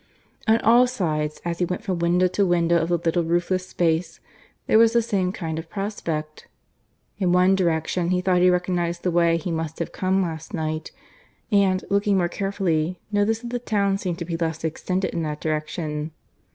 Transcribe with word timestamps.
On 0.47 0.59
all 0.61 0.87
sides, 0.87 1.39
as 1.45 1.59
he 1.59 1.65
went 1.65 1.83
from 1.83 1.99
window 1.99 2.25
to 2.29 2.43
window 2.43 2.77
of 2.79 2.89
the 2.89 2.97
little 2.97 3.23
roofless 3.23 3.67
space, 3.67 4.19
there 4.65 4.79
was 4.79 4.93
the 4.93 5.01
same 5.03 5.31
kind 5.31 5.59
of 5.59 5.69
prospect. 5.69 6.47
In 7.19 7.31
one 7.31 7.53
direction 7.53 8.09
he 8.09 8.19
thought 8.19 8.41
he 8.41 8.49
recognized 8.49 9.03
the 9.03 9.11
way 9.11 9.37
he 9.37 9.51
must 9.51 9.77
have 9.77 9.91
come 9.91 10.23
last 10.23 10.55
night; 10.55 10.91
and, 11.51 11.85
looking 11.91 12.17
more 12.17 12.29
carefully, 12.29 12.99
noticed 13.11 13.41
that 13.43 13.49
the 13.51 13.59
town 13.59 13.99
seemed 13.99 14.17
to 14.17 14.25
be 14.25 14.35
less 14.37 14.63
extended 14.63 15.13
in 15.13 15.21
that 15.21 15.39
direction. 15.39 16.09